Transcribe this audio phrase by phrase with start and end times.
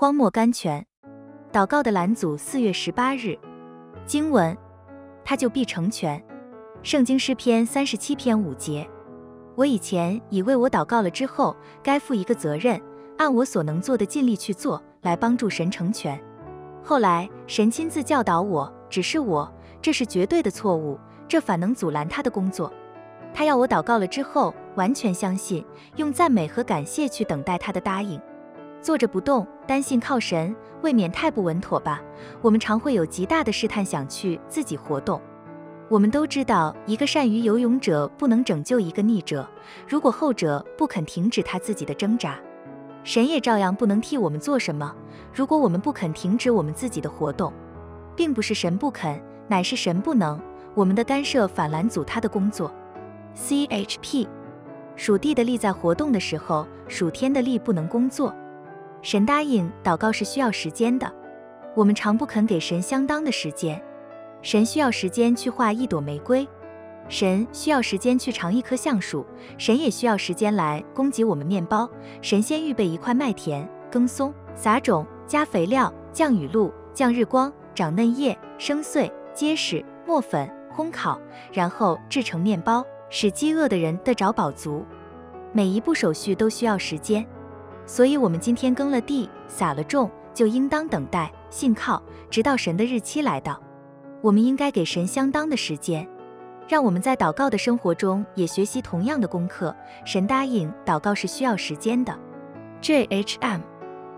[0.00, 0.86] 荒漠甘泉，
[1.52, 2.36] 祷告的拦阻。
[2.36, 3.36] 四月十八日，
[4.06, 4.56] 经文，
[5.24, 6.24] 他就必成全。
[6.84, 8.88] 圣经诗篇三十七篇五节。
[9.56, 12.80] 我以前以为我祷告了之后，该负一个责任，
[13.16, 16.16] 按我所能做的尽力去做，来帮助神成全。
[16.80, 19.52] 后来神亲自教导我，指示我，
[19.82, 20.96] 这是绝对的错误，
[21.26, 22.72] 这反能阻拦他的工作。
[23.34, 28.20] 他要我祷告了之后，完全相信，用赞美和感谢去等待他的答应。
[28.80, 32.00] 坐着不动，单信靠神，未免太不稳妥吧？
[32.40, 35.20] 我们常会有极大的试探，想去自己活动。
[35.88, 39.48] 我们都知道，一个善于游泳者不能拯救一个溺者，
[39.86, 42.38] 如果后者不肯停止他自己的挣扎，
[43.04, 44.94] 神也照样不能替我们做什么。
[45.32, 47.52] 如果我们不肯停止我们自己的活动，
[48.14, 50.40] 并不是神不肯，乃是神不能。
[50.74, 52.72] 我们的干涉反拦阻他的工作。
[53.34, 54.28] C H P，
[54.94, 58.34] 属地的力在活动的时候，属天的力不能工作。
[59.00, 61.10] 神答应祷告是需要时间的，
[61.74, 63.80] 我们常不肯给神相当的时间。
[64.42, 66.46] 神需要时间去画一朵玫瑰，
[67.08, 69.24] 神需要时间去尝一棵橡树，
[69.56, 71.88] 神也需要时间来供给我们面包。
[72.20, 81.20] 神先预备一块麦田，耕松、撒种、加肥料、降雨露、降日光、长嫩叶、生穗、结实、磨粉、烘烤，
[81.52, 84.84] 然后制成面包，使饥饿的人得着饱足。
[85.52, 87.24] 每一步手续都需要时间。
[87.88, 93.58] 所以，我们今天耕了地，撒了种，就应当等待、信靠，直到神的日期来到。
[94.20, 96.06] 我们应该给神相当的时间，
[96.68, 99.74] 让我们在祷告的生活中也学习同样的功课。
[100.04, 102.14] 神答应祷告是需要时间的。
[102.82, 103.62] J H M。